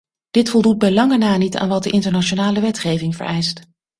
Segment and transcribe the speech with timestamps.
[0.31, 3.61] Dit voldoet bij lange na niet aan wat de internationale wetgeving vereist.